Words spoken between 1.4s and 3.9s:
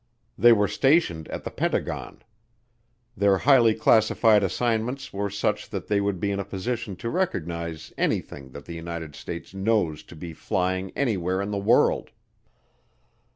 the Pentagon. Their highly